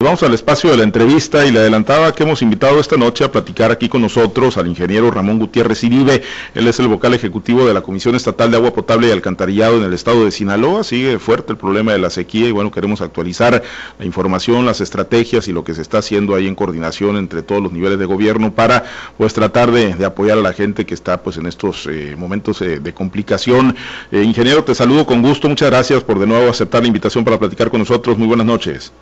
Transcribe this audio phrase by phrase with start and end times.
[0.00, 3.32] Vamos al espacio de la entrevista y le adelantaba que hemos invitado esta noche a
[3.32, 6.22] platicar aquí con nosotros al ingeniero Ramón Gutiérrez Iribe.
[6.54, 9.82] Él es el vocal ejecutivo de la Comisión Estatal de Agua Potable y Alcantarillado en
[9.82, 10.84] el estado de Sinaloa.
[10.84, 13.60] Sigue fuerte el problema de la sequía y bueno, queremos actualizar
[13.98, 17.60] la información, las estrategias y lo que se está haciendo ahí en coordinación entre todos
[17.60, 18.84] los niveles de gobierno para
[19.16, 22.78] pues tratar de, apoyar a la gente que está pues en estos eh, momentos eh,
[22.78, 23.74] de complicación.
[24.12, 25.48] Eh, ingeniero, te saludo con gusto.
[25.48, 28.16] Muchas gracias por de nuevo aceptar la invitación para platicar con nosotros.
[28.16, 28.92] Muy buenas noches.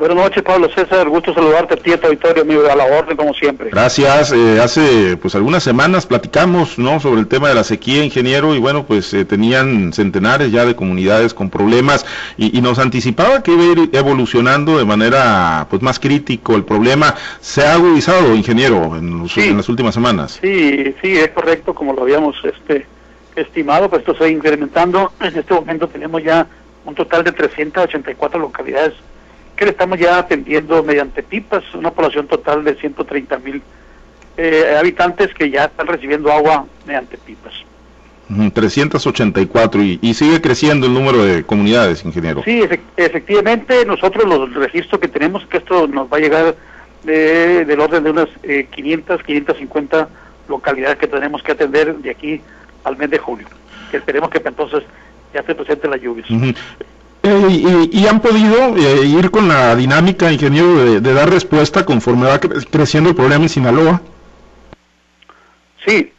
[0.00, 1.10] Buenas noches, Pablo César.
[1.10, 3.68] Gusto saludarte a ti, a auditorio, amigo, a la orden, como siempre.
[3.68, 4.32] Gracias.
[4.32, 7.00] Eh, hace pues algunas semanas platicamos ¿no?
[7.00, 10.74] sobre el tema de la sequía, ingeniero, y bueno, pues eh, tenían centenares ya de
[10.74, 12.06] comunidades con problemas
[12.38, 17.14] y, nos anticipaba que iba a ir evolucionando de manera pues más crítico el problema.
[17.42, 20.38] ¿Se ha agudizado, ingeniero, en, en las últimas semanas?
[20.40, 22.86] Sí, sí, es correcto, como lo habíamos este
[23.36, 25.12] estimado, pues esto se va incrementando.
[25.20, 26.46] En este momento tenemos ya
[26.86, 28.94] un total de 384 localidades
[29.60, 33.60] que le estamos ya atendiendo mediante pipas, una población total de 130 mil
[34.38, 37.52] eh, habitantes que ya están recibiendo agua mediante pipas.
[38.54, 42.42] 384 y, y, sigue creciendo el número de comunidades, ingeniero.
[42.42, 42.62] Sí,
[42.96, 46.56] efectivamente, nosotros los registros que tenemos, que esto nos va a llegar
[47.02, 48.28] de, del orden de unas
[48.70, 50.08] 500, eh, 550
[50.48, 52.40] localidades que tenemos que atender de aquí
[52.84, 53.46] al mes de julio.
[53.90, 54.84] Que esperemos que entonces
[55.34, 56.30] ya se presenten las lluvias.
[57.30, 62.40] Eh, y, han podido eh, ir con la dinámica, ingeniero, de, dar respuesta conforme va
[62.40, 64.02] creciendo el problema en Sinaloa.
[65.86, 66.12] Sí,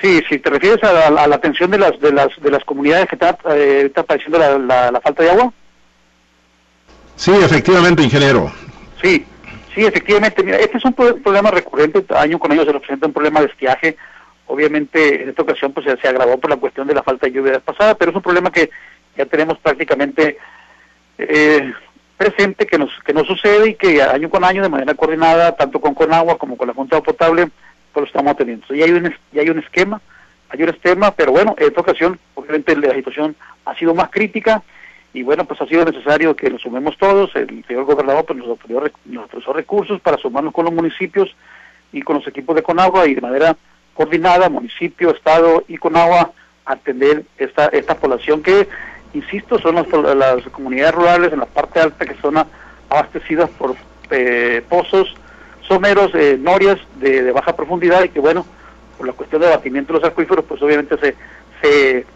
[0.00, 3.16] sí, si te refieres a la, atención de las de las de las comunidades que
[3.16, 5.52] está, eh, está padeciendo la, falta de agua.
[7.16, 8.50] Sí, efectivamente, ingeniero.
[9.02, 9.26] Sí,
[9.74, 10.42] sí, efectivamente.
[10.42, 13.98] Mira, este es un problema recurrente, año con año se representa un problema de estiaje.
[14.46, 17.60] Obviamente, en esta ocasión pues se agravó por la cuestión de la falta de lluvia
[17.60, 18.70] pasada, pero es un problema que
[19.16, 20.38] ya tenemos prácticamente
[21.18, 21.72] eh,
[22.16, 25.80] presente que nos que nos sucede y que año con año de manera coordinada tanto
[25.80, 27.48] con Conagua como con la Junta de Potable
[27.92, 28.74] pues lo estamos teniendo.
[28.74, 30.00] Y hay un ya hay un esquema,
[30.48, 34.62] hay un esquema, pero bueno, en esta ocasión obviamente la situación ha sido más crítica
[35.14, 38.48] y bueno, pues ha sido necesario que nos sumemos todos, el señor gobernador pues nos
[38.48, 41.34] ofreció, nos ofreció recursos para sumarnos con los municipios
[41.92, 43.56] y con los equipos de Conagua y de manera
[43.92, 46.32] coordinada, municipio, estado y Conagua
[46.64, 48.68] atender esta esta población que
[49.14, 49.86] insisto, son las,
[50.50, 52.36] comunidades rurales en la parte alta que son
[52.88, 53.74] abastecidas por
[54.10, 55.14] eh, pozos
[55.66, 58.44] someros, eh, norias de, baja profundidad y que bueno,
[58.98, 61.14] por la cuestión de abatimiento de los acuíferos, pues obviamente se,
[61.62, 62.06] se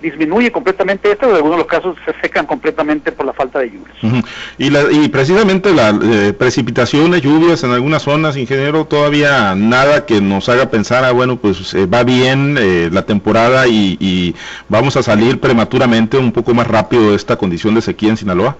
[0.00, 3.70] disminuye completamente esto, en algunos de los casos se secan completamente por la falta de
[3.70, 4.24] lluvias.
[4.58, 10.06] y, la, y precisamente la eh, precipitación de lluvias en algunas zonas, ingeniero, todavía nada
[10.06, 14.34] que nos haga pensar, ah, bueno, pues eh, va bien eh, la temporada y, y,
[14.68, 18.56] vamos a salir prematuramente un poco más rápido de esta condición de sequía en Sinaloa.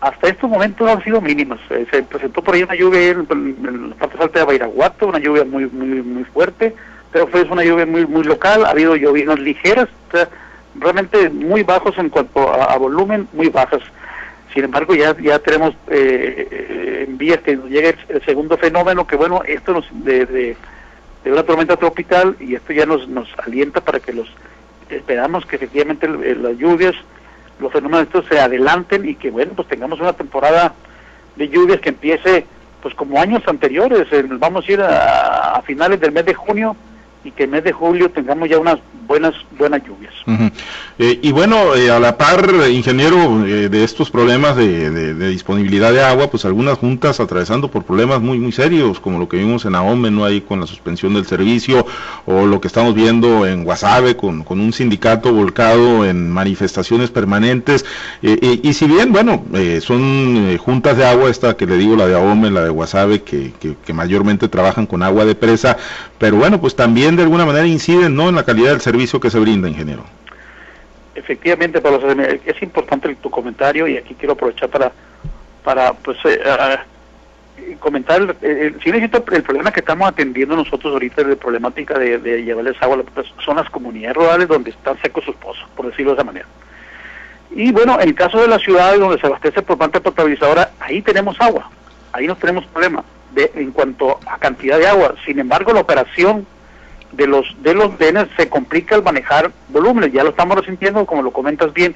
[0.00, 1.60] Hasta estos momentos han sido mínimas.
[1.68, 5.66] se presentó por ahí una lluvia en, la parte alta de Bairaguato, una lluvia muy
[5.66, 6.74] muy muy fuerte,
[7.12, 8.64] pero fue una lluvia muy muy local.
[8.64, 9.88] Ha habido llovinas ligeras.
[10.08, 10.28] O sea,
[10.74, 13.82] realmente muy bajos en cuanto a, volumen, muy bajas.
[14.52, 19.42] Sin embargo, ya ya tenemos eh, en vías que llegue el, segundo fenómeno, que bueno,
[19.46, 20.56] esto nos de, de,
[21.24, 24.28] una tormenta tropical y esto ya nos, nos alienta para que los
[24.88, 26.94] esperamos que efectivamente las lluvias,
[27.60, 30.74] los fenómenos estos se adelanten y que bueno, pues tengamos una temporada
[31.36, 32.44] de lluvias que empiece
[32.82, 34.08] pues como años anteriores,
[34.38, 36.74] vamos a ir a finales del mes de junio
[37.24, 40.14] y que en mes de julio tengamos ya unas buenas buenas lluvias.
[40.98, 46.02] Eh, y bueno, eh, a la par, ingeniero, eh, de estos problemas de, disponibilidad de
[46.02, 49.74] agua, pues algunas juntas atravesando por problemas muy muy serios, como lo que vimos en
[49.74, 50.24] Ahome, ¿no?
[50.24, 51.86] Ahí con la suspensión del servicio,
[52.26, 57.84] o lo que estamos viendo en Guasave, con, con un sindicato volcado en manifestaciones permanentes.
[58.22, 59.44] y si bien, bueno,
[59.80, 63.52] son juntas de agua, esta que le digo, la de Ahome, la de Guasave, que,
[63.58, 65.76] que mayormente trabajan con agua de presa,
[66.18, 68.28] pero bueno, pues también de alguna manera inciden ¿no?
[68.28, 70.04] en la calidad del servicio que se brinda, ingeniero.
[71.14, 72.00] Efectivamente, Pablo,
[72.44, 74.92] es importante tu comentario y aquí quiero aprovechar para,
[75.62, 76.40] para pues, eh,
[77.78, 83.02] comentar, el, el, problema que estamos atendiendo nosotros ahorita de problemática de, llevarles agua
[83.44, 86.46] son las comunidades rurales donde están secos sus pozos, por decirlo de esa manera.
[87.50, 91.02] Y bueno, en el caso de las ciudades donde se abastece por planta potabilizadora, ahí
[91.02, 91.70] tenemos agua,
[92.12, 93.02] ahí no tenemos problema
[93.32, 95.14] de, en cuanto a cantidad de agua.
[95.24, 96.46] Sin embargo, la operación
[97.12, 101.22] de los de los DENES se complica el manejar volúmenes, ya lo estamos resintiendo, como
[101.22, 101.94] lo comentas bien,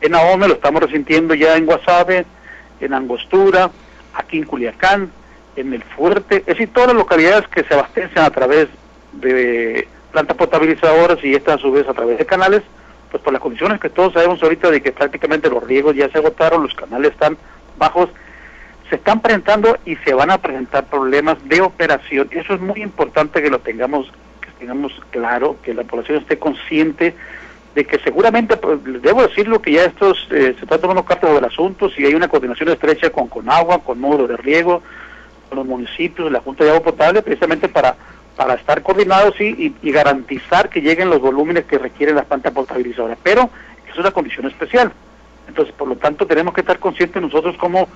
[0.00, 2.26] en Ahome lo estamos resintiendo ya en Guasave,
[2.80, 3.70] en Angostura,
[4.14, 5.10] aquí en Culiacán,
[5.56, 8.68] en El Fuerte, es decir, todas las localidades que se abastecen a través
[9.12, 12.62] de plantas potabilizadoras y estas a su vez a través de canales,
[13.10, 16.18] pues por las condiciones que todos sabemos ahorita de que prácticamente los riegos ya se
[16.18, 17.36] agotaron, los canales están
[17.78, 18.10] bajos,
[18.88, 22.28] se están presentando y se van a presentar problemas de operación.
[22.30, 24.10] Eso es muy importante que lo tengamos,
[24.58, 27.14] tengamos claro, que la población esté consciente
[27.74, 31.44] de que seguramente, pues, debo decirlo, que ya estos eh, se están tomando cartas del
[31.44, 34.82] asunto, si hay una coordinación estrecha con Conagua, con módulos de riego,
[35.48, 37.94] con los municipios, la Junta de Agua Potable, precisamente para,
[38.34, 43.18] para estar coordinados y, y, garantizar que lleguen los volúmenes que requieren las plantas potabilizadoras.
[43.22, 43.50] Pero
[43.90, 44.90] es una condición especial.
[45.46, 47.88] Entonces, por lo tanto, tenemos que estar conscientes nosotros como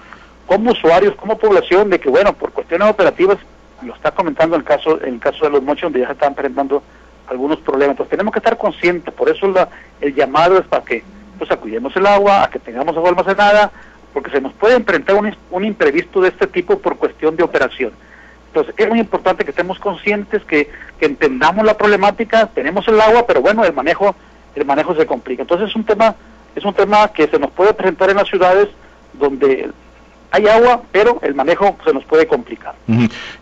[0.51, 3.39] como usuarios, como población, de que, bueno, por cuestiones operativas,
[3.82, 6.82] lo está comentando el caso el caso de los mochos, donde ya se están presentando
[7.29, 7.93] algunos problemas.
[7.94, 9.69] Entonces tenemos que estar conscientes, por eso la,
[10.00, 11.03] el llamado es para que
[11.38, 13.71] pues acudamos el agua, a que tengamos agua almacenada,
[14.12, 17.93] porque se nos puede enfrentar un, un imprevisto de este tipo por cuestión de operación.
[18.49, 20.69] Entonces es muy importante que estemos conscientes, que,
[20.99, 24.15] que entendamos la problemática, tenemos el agua, pero bueno, el manejo,
[24.56, 25.43] el manejo se complica.
[25.43, 26.17] Entonces es un tema,
[26.56, 28.69] es un tema que se nos puede presentar en las ciudades
[29.12, 29.71] donde
[30.32, 32.75] hay agua, pero el manejo se nos puede complicar.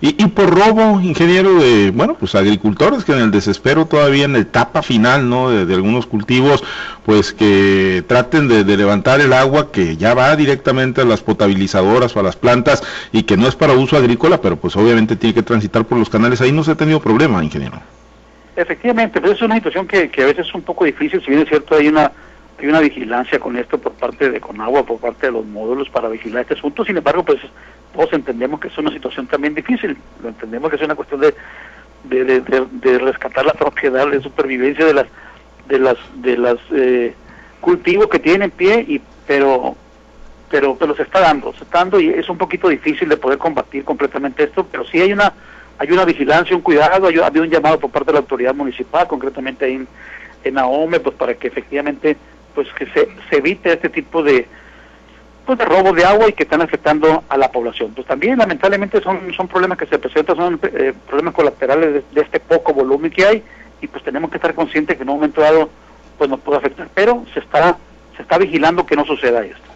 [0.01, 4.39] y, por robo, ingeniero, de, bueno, pues agricultores que en el desespero todavía en la
[4.39, 5.51] etapa final, ¿no?
[5.51, 6.65] De, algunos cultivos,
[7.05, 12.21] pues que traten de, levantar el agua que ya va directamente a las potabilizadoras o
[12.21, 12.83] a las plantas
[13.13, 16.09] y que no es para uso agrícola, pero pues obviamente tiene que transitar por los
[16.09, 16.41] canales.
[16.41, 17.81] Ahí no se ha tenido problema, ingeniero.
[18.57, 21.43] Efectivamente, pero es una situación que, que a veces es un poco difícil, si bien
[21.43, 22.11] es cierto, hay una
[22.61, 26.09] hay una vigilancia con esto por parte de Conagua, por parte de los módulos para
[26.09, 26.85] vigilar este asunto.
[26.85, 27.39] Sin embargo, pues
[27.95, 29.97] todos entendemos que es una situación también difícil.
[30.23, 31.35] Lo entendemos que es una cuestión de,
[32.05, 35.07] de, rescatar la propiedad, de supervivencia de las
[35.69, 37.15] de las de las eh,
[37.61, 39.77] cultivos que tienen en pie y pero
[40.51, 43.39] pero pero se está dando, se está dando y es un poquito difícil de poder
[43.39, 45.33] combatir completamente esto, pero sí hay una
[45.79, 48.55] hay una vigilancia, un cuidado, hay, ha habido un llamado por parte de la autoridad
[48.55, 49.89] municipal, concretamente ahí en,
[50.43, 52.17] en AOME, pues para que efectivamente
[52.59, 54.45] pues que se, evite este tipo de
[55.47, 57.93] pues de robo de agua y que están afectando a la población.
[57.95, 62.41] Pues también lamentablemente son, son problemas que se presentan, son eh, problemas colaterales de, este
[62.41, 63.45] poco volumen que hay
[63.81, 65.71] y pues tenemos que estar conscientes que en un momento dado
[66.19, 67.79] pues nos puede afectar, pero se está
[68.17, 69.71] se está vigilando que no suceda esto.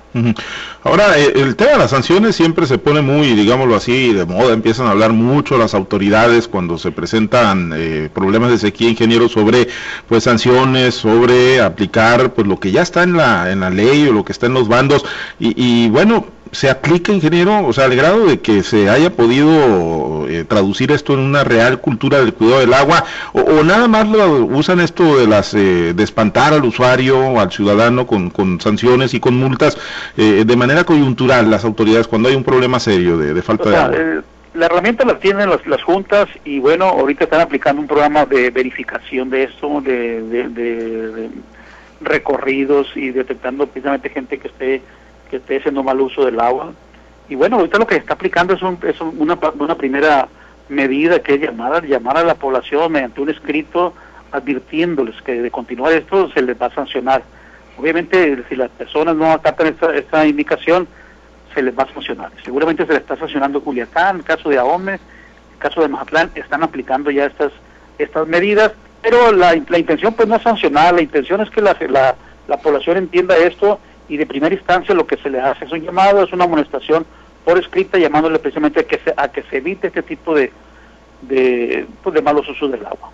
[0.82, 4.52] Ahora, eh, el tema de las sanciones siempre se pone muy, digámoslo así, de moda,
[4.52, 9.68] empiezan a hablar mucho las autoridades cuando se presentan eh, problemas de sequía, ingenieros, sobre
[10.08, 14.12] pues sanciones, sobre aplicar pues lo que ya está en la, en la ley o
[14.12, 15.04] lo que está en los bandos,
[15.38, 20.28] y, y bueno, se aplica, ingeniero, o sea, al grado de que se haya podido
[20.28, 24.44] eh, traducir esto en una real cultura del cuidado del agua, o, nada más lo
[24.44, 29.20] usan esto de las eh, de espantar al usuario, al ciudadano con, con sanciones y
[29.20, 29.78] con multas
[30.16, 34.22] eh, de manera coyuntural las autoridades cuando hay un problema serio de, falta de agua.
[34.54, 38.50] la herramienta la tienen las, las, juntas y bueno, ahorita están aplicando un programa de
[38.50, 41.30] verificación de esto, de, de
[42.00, 44.82] recorridos y detectando precisamente gente que esté
[45.32, 46.74] que esté haciendo mal uso del agua.
[47.28, 50.28] Y bueno, ahorita lo que está aplicando es, es una, una primera
[50.68, 53.94] medida que es llamar, llamar a la población mediante un escrito
[54.30, 57.22] advirtiéndoles que de continuar esto se les va a sancionar.
[57.78, 60.86] Obviamente, si las personas no acatan esta, esta indicación,
[61.54, 62.30] se les va a sancionar.
[62.44, 66.62] Seguramente se le está sancionando Culiacán, el caso de Ahome, el caso de Mazatlán, están
[66.62, 67.52] aplicando ya estas
[67.98, 68.72] estas medidas,
[69.02, 72.14] pero la, la intención pues no es sancionar, la intención es que la, la,
[72.48, 73.78] la población entienda esto
[74.08, 77.06] y de primera instancia lo que se le hace es un llamado, es una amonestación
[77.44, 80.52] por escrita llamándole precisamente a que se, a que se evite este tipo de,
[81.22, 83.10] de, pues de malos usos del agua.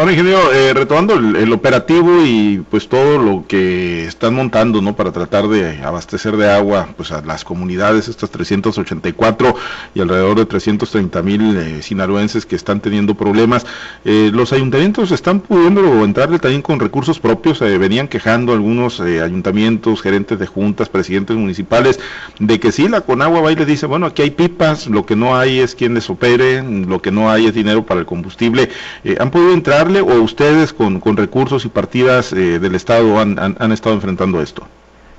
[0.00, 4.96] Ahora, ingeniero, eh, retomando el, operativo y pues todo lo que están montando, ¿no?
[4.96, 9.54] Para tratar de abastecer de agua, pues a las comunidades, estas 384
[9.94, 13.66] y alrededor de 330 mil eh, sinaloenses que están teniendo problemas.
[14.06, 17.60] Eh, los ayuntamientos están pudiendo entrarle también con recursos propios.
[17.60, 22.00] Eh, venían quejando algunos ayuntamientos, gerentes de juntas, presidentes municipales,
[22.38, 25.14] de que sí, la Conagua va y les dice, bueno, aquí hay pipas, lo que
[25.14, 28.70] no hay es quien les opere, lo que no hay es dinero para el combustible.
[29.18, 33.72] ¿Han podido entrarle o ustedes con, con recursos y partidas eh, del Estado han, han,
[33.72, 34.66] estado enfrentando esto?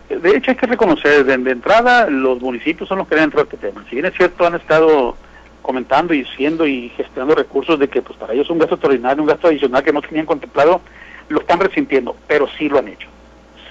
[0.09, 3.57] De hecho, hay que reconocer, de, entrada, los municipios son los que dentro de este
[3.57, 3.83] tema.
[3.89, 5.15] Si bien es cierto, han estado
[5.61, 9.23] comentando y siendo y gestionando recursos de que pues para ellos es un gasto extraordinario,
[9.23, 10.81] un gasto adicional que no tenían contemplado,
[11.29, 13.07] lo están resintiendo, pero sí lo han hecho.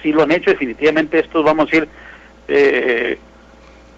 [0.01, 1.87] Sí lo han hecho, definitivamente estos, vamos a decir,
[2.47, 3.19] eh,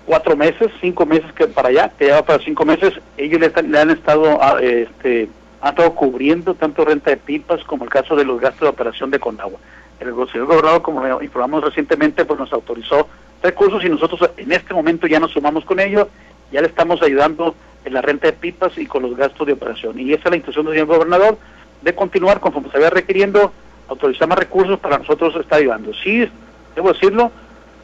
[0.05, 3.79] cuatro meses, cinco meses que para allá, que ya para cinco meses, ellos le, le
[3.79, 5.29] han estado ah, este,
[5.63, 9.09] ha estado cubriendo tanto renta de pipas como el caso de los gastos de operación
[9.11, 9.59] de Conagua.
[10.01, 13.07] El señor gobernador, como informamos recientemente, pues nos autorizó
[13.41, 16.09] recursos y nosotros en este momento ya nos sumamos con ellos,
[16.51, 17.55] ya le estamos ayudando
[17.85, 19.97] en la renta de pipas y con los gastos de operación.
[19.97, 21.37] Y esa es la intención del señor gobernador,
[21.81, 23.53] de continuar conforme se vaya requiriendo,
[23.87, 25.93] autorizar más recursos para nosotros estar ayudando.
[25.93, 26.27] Sí,
[26.75, 27.31] debo decirlo,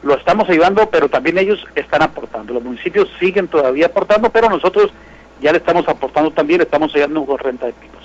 [0.02, 2.52] lo estamos ayudando, pero también ellos están aportando.
[2.52, 4.92] Los municipios siguen todavía aportando, pero nosotros
[5.40, 8.00] ya le estamos aportando también, le estamos ayudando con renta de pinos.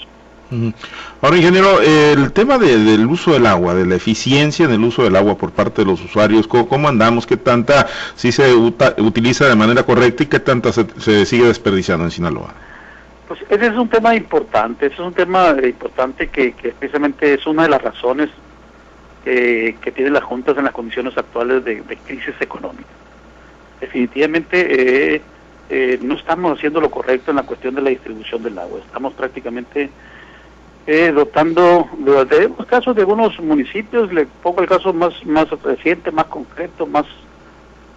[1.21, 5.15] Ahora, ingeniero, el tema del uso del agua, de la eficiencia en el uso del
[5.15, 7.25] agua por parte de los usuarios, ¿cómo, andamos?
[7.25, 12.11] ¿Qué tanta si se utiliza de manera correcta y qué tanta se, sigue desperdiciando en
[12.11, 12.53] Sinaloa?
[13.27, 17.63] Pues ese es un tema importante, ese es un tema importante que, precisamente es una
[17.63, 18.29] de las razones
[19.23, 22.85] que tienen las juntas en las condiciones actuales de, crisis económica.
[23.81, 25.21] Definitivamente eh,
[25.69, 29.13] eh, no estamos haciendo lo correcto en la cuestión de la distribución del agua, estamos
[29.13, 29.89] prácticamente
[30.87, 31.89] eh, dotando,
[32.29, 37.05] tenemos casos de algunos municipios, le pongo el caso más, más reciente, más concreto, más,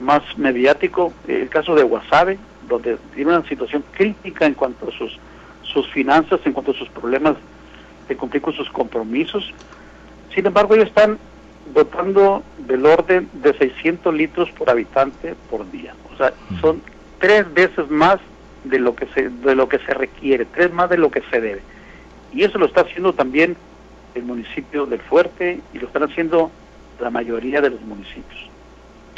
[0.01, 5.19] más mediático, el caso de Guasave, donde tiene una situación crítica en cuanto a sus,
[5.63, 7.37] sus finanzas, en cuanto a sus problemas
[8.09, 9.53] de cumplir con sus compromisos.
[10.35, 11.19] Sin embargo, ellos están
[11.75, 15.95] dotando del orden de 600 litros por habitante por día.
[16.13, 16.81] O sea, son
[17.19, 18.19] tres veces más
[18.65, 21.41] de lo que se, de lo que se requiere, tres más de lo que se
[21.41, 21.63] debe.
[22.33, 23.57] Y eso lo está haciendo también
[24.15, 26.51] el municipio del Fuerte y lo están haciendo
[27.01, 28.51] la mayoría de los municipios.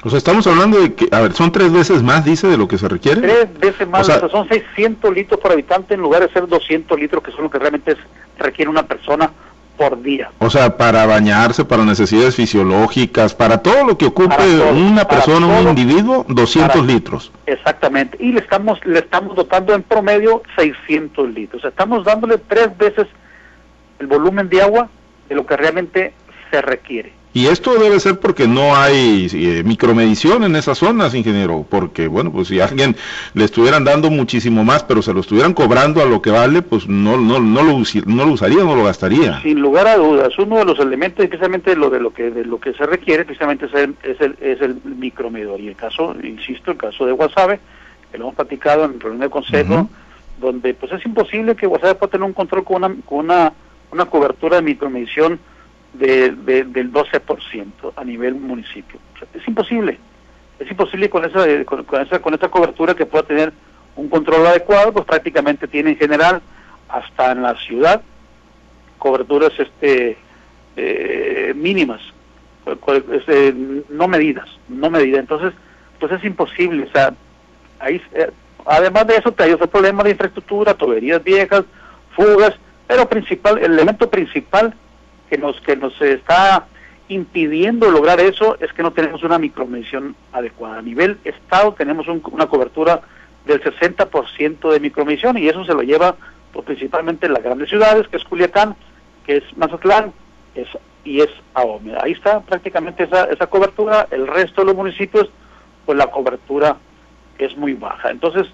[0.02, 2.66] O sea, estamos hablando de que, a ver, son tres veces más, dice, de lo
[2.66, 3.20] que se requiere.
[3.20, 6.98] Tres veces más, o sea, son 600 litros por habitante en lugar de ser 200
[6.98, 7.96] litros, que son lo que realmente
[8.38, 9.30] requiere una persona
[9.80, 10.30] por día.
[10.40, 15.68] O sea, para bañarse, para necesidades fisiológicas, para todo lo que ocupe una persona, un
[15.68, 17.32] individuo, 200 litros.
[17.46, 18.18] Exactamente.
[18.20, 21.64] Y le estamos le estamos dotando en promedio 600 litros.
[21.64, 23.06] Estamos dándole tres veces
[23.98, 24.90] el volumen de agua
[25.30, 26.12] de lo que realmente
[26.50, 27.14] se requiere.
[27.32, 32.32] Y esto debe ser porque no hay eh, micromedición en esas zonas, ingeniero, porque bueno,
[32.32, 32.96] pues si alguien
[33.34, 36.88] le estuvieran dando muchísimo más, pero se lo estuvieran cobrando a lo que vale, pues
[36.88, 39.40] no no no lo, no lo usaría, no lo gastaría.
[39.42, 42.58] Sin lugar a dudas, uno de los elementos, precisamente lo de lo que de lo
[42.58, 45.60] que se requiere, precisamente es el, es el, es el micromedidor.
[45.60, 47.60] Y el caso, insisto, el caso de Guasave,
[48.10, 49.88] que lo hemos platicado en el reunión de consejo,
[50.40, 53.52] donde pues es imposible que Guasave pueda tener un control con una, con una,
[53.92, 55.38] una cobertura de micromedición
[55.92, 56.30] de,
[56.64, 58.98] del 12% a nivel municipio.
[59.34, 59.98] es imposible.
[60.58, 63.52] Es imposible con esa, con, esa, con esa cobertura que pueda tener
[63.96, 66.42] un control adecuado, pues prácticamente tiene en general,
[66.88, 68.02] hasta en la ciudad,
[68.98, 70.18] coberturas este
[70.76, 72.00] eh, mínimas,
[73.12, 73.54] este,
[73.88, 75.20] no medidas, no medidas.
[75.20, 75.52] Entonces,
[75.98, 76.84] pues es imposible.
[76.84, 77.14] O sea,
[77.78, 78.30] ahí, eh,
[78.66, 81.64] además de eso, hay otro problema de infraestructura, tuberías viejas,
[82.14, 82.54] fugas,
[82.86, 84.74] pero principal, el elemento principal
[85.30, 86.66] que nos, que nos está
[87.08, 90.78] impidiendo lograr eso es que no tenemos una micromedición adecuada.
[90.78, 93.00] A nivel Estado tenemos una cobertura
[93.46, 96.16] del 60% de micromedición y eso se lo lleva
[96.52, 98.76] pues, principalmente en las grandes ciudades, que es Culiacán,
[99.24, 100.12] que es Mazatlán
[100.54, 100.68] es,
[101.04, 101.94] y es Ahome.
[102.00, 105.30] Ahí está prácticamente esa, esa cobertura, el resto de los municipios,
[105.86, 106.76] pues la cobertura
[107.38, 108.10] es muy baja.
[108.10, 108.46] Entonces,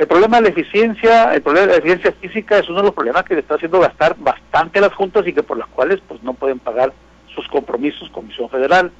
[0.00, 2.94] el problema de la eficiencia, el problema de la eficiencia física es uno de los
[2.94, 6.22] problemas que le está haciendo gastar bastante las juntas y que por las cuales pues
[6.22, 6.94] no pueden pagar
[7.34, 8.90] sus compromisos, Comisión Federal,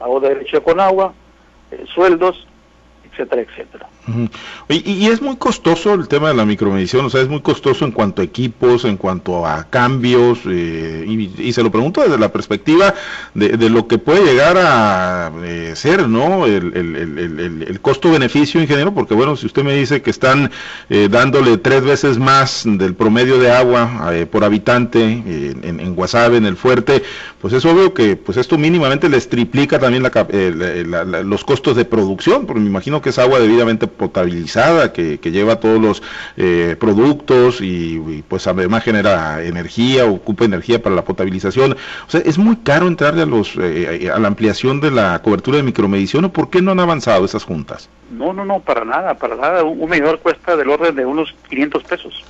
[0.00, 1.14] pago de derecho con agua,
[1.70, 2.44] eh, sueldos,
[3.04, 3.88] etcétera, etcétera.
[4.68, 7.92] Y, es muy costoso el tema de la micromedición, o sea, es muy costoso en
[7.92, 11.04] cuanto a equipos, en cuanto a cambios, eh,
[11.38, 12.94] y, se lo pregunto desde la perspectiva
[13.34, 16.46] de, lo que puede llegar a eh, ser, ¿no?
[16.46, 20.50] El, el, costo-beneficio, ingeniero, porque bueno, si usted me dice que están
[20.90, 26.46] eh, dándole tres veces más del promedio de agua por habitante en, en Guasave, en
[26.46, 27.02] el fuerte,
[27.40, 30.02] pues es obvio que pues esto mínimamente les triplica también
[31.24, 35.78] los costos de producción, porque me imagino que es agua debidamente potabilizada, que, lleva todos
[35.78, 36.02] los
[36.38, 41.72] eh, productos y, pues además genera energía, ocupa energía para la potabilización.
[42.06, 45.58] O sea, es muy caro entrarle a, los, eh, a la ampliación de la cobertura
[45.58, 47.90] de micromedición, ¿o por qué no han avanzado esas juntas?
[48.10, 49.64] No, no, no, para nada, para nada.
[49.64, 52.24] Un, medidor cuesta del orden de unos 500 pesos.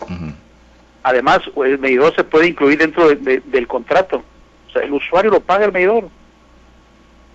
[1.02, 4.22] Además, el medidor se puede incluir dentro del contrato.
[4.68, 6.08] O sea, el usuario lo paga el medidor.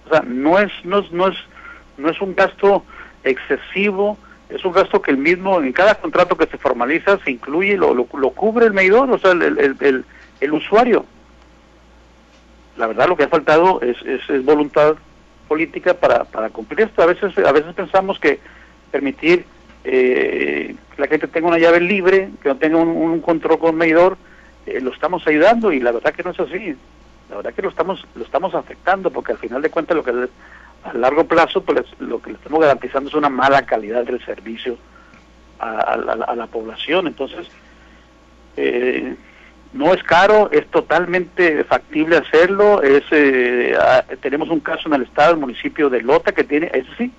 [0.06, 1.38] O sea, no es, no es, no es,
[1.98, 2.84] no es un gasto
[3.24, 4.18] excesivo,
[4.50, 7.94] es un gasto que el mismo, en cada contrato que se formaliza, se incluye, lo,
[7.94, 10.06] lo, cubre el medidor, o sea, el, el,
[10.40, 11.06] el, usuario.
[12.78, 14.96] La verdad lo que ha faltado es, es, voluntad
[15.48, 17.02] política para, para cumplir esto.
[17.02, 18.40] A veces, a veces pensamos que
[18.92, 19.46] permitir
[19.84, 24.18] eh, que la gente tenga una llave libre, que no tenga un, control con medidor,
[24.66, 26.76] eh, lo estamos ayudando y la verdad que no es así.
[27.30, 30.28] La verdad que lo estamos lo estamos afectando porque al final de cuentas lo que
[30.84, 34.78] a largo plazo, pues lo que le estamos garantizando es una mala calidad del servicio
[35.60, 37.08] a, la población.
[37.08, 37.48] Entonces,
[38.58, 39.16] eh,
[39.74, 42.82] no es caro, es totalmente factible hacerlo.
[42.82, 46.70] Es, eh, ah, tenemos un caso en el estado, el municipio de Lota, que tiene,
[46.74, 47.12] eso sí,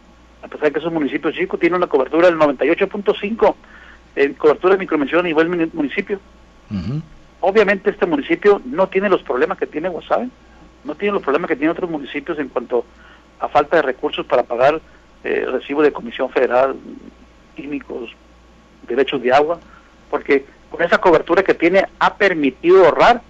[0.42, 3.54] a pesar de que es un municipio chico, tiene una cobertura del 98.5
[4.16, 6.20] en cobertura de micromención a nivel municipio.
[7.40, 10.28] Obviamente este municipio no tiene los problemas que tiene Guasave,
[10.84, 12.84] no tiene los problemas que tienen otros municipios en cuanto a
[13.52, 14.80] falta de recursos para pagar
[15.22, 16.76] eh, recibo de Comisión Federal,
[17.56, 18.10] químicos,
[18.86, 19.58] derechos de agua,
[20.10, 23.22] porque con esa cobertura que tiene ha permitido ahorrar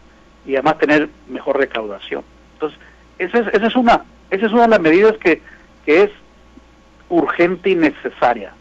[0.46, 2.24] y además tener mejor recaudación.
[2.54, 2.78] Entonces,
[3.18, 5.40] esa es, esa es una esa es una de las medidas que,
[5.84, 6.10] que es
[7.08, 8.52] urgente y necesaria,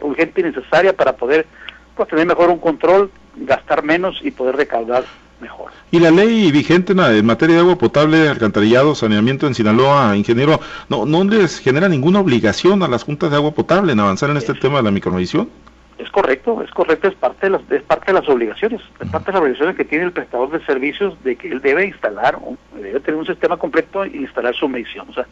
[0.00, 1.46] urgente y necesaria para poder
[1.94, 5.04] pues, tener mejor un control, gastar menos y poder recaudar
[5.42, 5.72] mejor.
[5.90, 10.58] Y la ley vigente en materia de agua potable, alcantarillado, saneamiento en Sinaloa, ingeniero,
[10.88, 14.38] no, no les genera ninguna obligación a las juntas de agua potable en avanzar en
[14.38, 15.50] este tema de la microvisión.
[15.98, 19.26] Es correcto, es correcto, es parte de las, es parte de las obligaciones, es parte
[19.26, 22.38] de las obligaciones que tiene el prestador de servicios de que él debe instalar,
[22.74, 25.10] debe tener un sistema completo e instalar su medición.
[25.10, 25.26] O sea,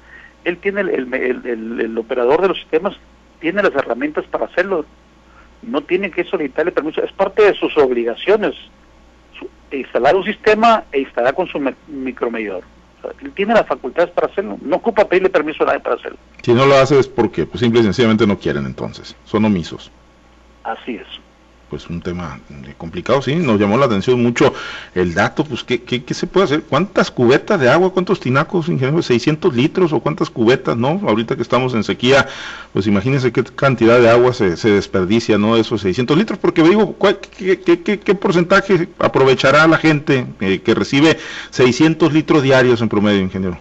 [0.45, 2.97] él tiene el, el, el, operador de los sistemas
[3.41, 4.85] tiene las herramientas para hacerlo,
[5.63, 8.55] no tiene que solicitarle permiso, es parte de sus obligaciones
[9.79, 11.59] instalar un sistema e instalar con su
[11.89, 12.65] micromedidor.
[13.23, 16.19] él tiene las facultades para hacerlo, no ocupa pedirle permiso a nadie para hacerlo.
[16.43, 19.91] Si no lo hace es porque pues, simple y sencillamente no quieren entonces, son omisos.
[20.65, 21.21] Así es
[21.71, 22.41] pues un tema
[22.77, 24.53] complicado, sí, nos llamó la atención mucho
[24.95, 26.63] el dato, pues ¿qué, qué, qué se puede hacer?
[26.63, 28.99] ¿Cuántas cubetas de agua, cuántos tinacos, ingeniero?
[28.99, 31.01] ¿600 litros o cuántas cubetas, no?
[31.07, 32.27] Ahorita que estamos en sequía,
[32.73, 35.57] pues imagínense qué cantidad de agua se, se desperdicia, ¿no?
[35.57, 36.97] Esos 600 litros, porque digo,
[37.39, 41.19] qué, qué, qué, porcentaje aprovechará la gente eh, que recibe
[41.51, 43.59] 600 litros diarios en promedio, ingeniero?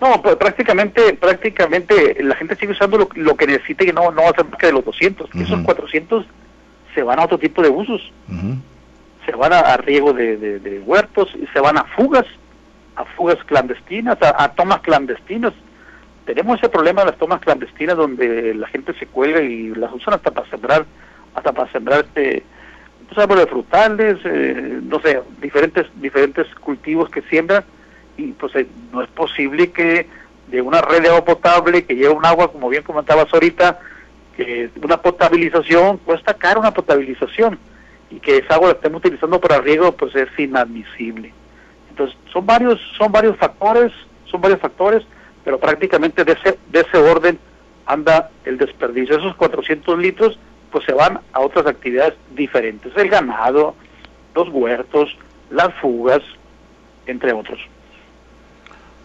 [0.00, 4.30] No, pues prácticamente, prácticamente la gente sigue usando lo, que necesita y no, no va
[4.30, 5.30] a ser más que de los 200.
[5.34, 6.24] Esos 400
[6.98, 8.12] se van a otro tipo de usos.
[9.24, 12.26] Se van a, riego de, huertos y se van a fugas,
[12.96, 15.52] a fugas clandestinas, a, tomas clandestinas.
[16.24, 20.14] Tenemos ese problema de las tomas clandestinas donde la gente se cuelga y las usan
[20.14, 20.86] hasta para sembrar,
[21.36, 22.42] hasta para sembrar este
[23.06, 27.62] pues, árboles frutales, eh, no sé, diferentes diferentes cultivos que siembran
[28.16, 30.08] y pues eh, no es posible que
[30.48, 33.78] de una red de agua potable que lleva un agua, como bien comentabas ahorita,
[34.38, 37.58] que una potabilización cuesta caro una potabilización
[38.08, 41.32] y que esa agua la estemos utilizando para riego pues es inadmisible.
[41.90, 43.92] Entonces son varios son varios factores,
[44.26, 45.02] son varios factores,
[45.44, 47.36] pero prácticamente de ese de ese orden
[47.84, 49.18] anda el desperdicio.
[49.18, 50.38] Esos 400 litros
[50.70, 53.74] pues se van a otras actividades diferentes, el ganado,
[54.36, 55.16] los huertos,
[55.50, 56.22] las fugas,
[57.06, 57.58] entre otros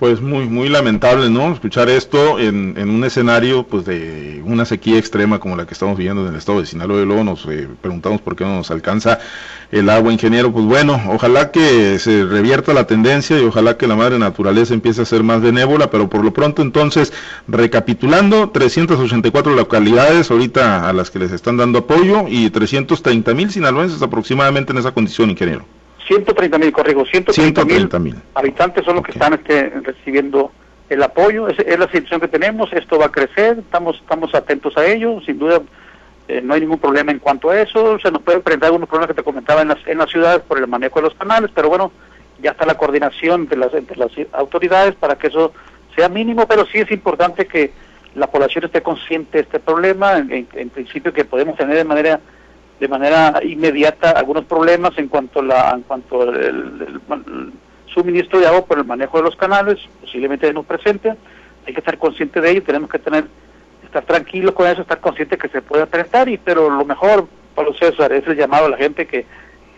[0.03, 4.97] pues muy muy lamentable no escuchar esto en, en, un escenario pues de una sequía
[4.97, 7.01] extrema como la que estamos viviendo en el estado de Sinaloa.
[7.01, 9.19] Y luego nos eh, preguntamos por qué no nos alcanza
[9.71, 10.51] el agua ingeniero.
[10.51, 15.03] Pues bueno ojalá que se revierta la tendencia y ojalá que la madre naturaleza empiece
[15.03, 15.89] a ser más benévola.
[15.89, 17.13] Pero por lo pronto entonces
[17.47, 24.01] recapitulando 384 localidades ahorita a las que les están dando apoyo y 330 mil sinaloenses
[24.01, 25.63] aproximadamente en esa condición ingeniero
[26.07, 27.65] 130 mil, corrijo, 130
[27.99, 30.51] mil habitantes son los que están este, recibiendo
[30.89, 34.77] el apoyo, es, es, la situación que tenemos, esto va a crecer, estamos, estamos atentos
[34.77, 35.61] a ello, sin duda
[36.27, 39.09] eh, no hay ningún problema en cuanto a eso, se nos puede enfrentar algunos problemas
[39.09, 41.69] que te comentaba en las, en las ciudades por el manejo de los canales, pero
[41.69, 41.91] bueno,
[42.41, 45.53] ya está la coordinación de las, entre las autoridades para que eso
[45.95, 47.71] sea mínimo, pero sí es importante que
[48.15, 52.19] la población esté consciente de este problema, en, en principio que podemos tener de manera
[52.83, 57.53] de manera inmediata algunos problemas en cuanto la, en cuanto al
[57.85, 61.13] suministro de agua por el manejo de los canales, posiblemente no presente,
[61.65, 63.23] hay que estar consciente de ello, tenemos que tener
[63.85, 67.73] estar tranquilos con eso, estar consciente que se puede apretar, y pero lo mejor, Pablo
[67.73, 69.25] César, es el llamado a la gente que,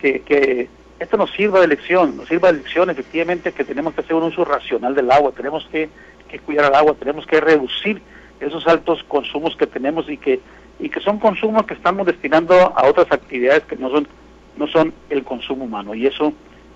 [0.00, 4.00] que, que esto nos sirva de lección, nos sirva de lección efectivamente que tenemos que
[4.00, 5.88] hacer un uso racional del agua, tenemos que,
[6.28, 8.02] que cuidar el agua, tenemos que reducir
[8.40, 10.40] esos altos consumos que tenemos y que
[10.78, 14.08] y que son consumos que estamos destinando a otras actividades que no son
[14.56, 16.32] no son el consumo humano y eso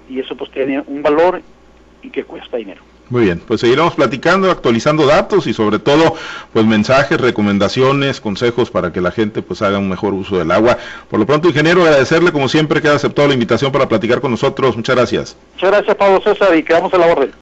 [0.09, 1.43] y eso pues tiene un valor
[2.03, 2.83] y que cuesta dinero.
[3.11, 6.15] Muy bien, pues seguiremos platicando, actualizando datos y sobre todo
[6.53, 10.79] pues mensajes, recomendaciones, consejos para que la gente pues haga un mejor uso del agua.
[11.09, 14.31] Por lo pronto, ingeniero, agradecerle como siempre que ha aceptado la invitación para platicar con
[14.31, 14.77] nosotros.
[14.77, 15.37] Muchas gracias.
[15.55, 17.33] Muchas gracias, Pablo César, y quedamos a la orden.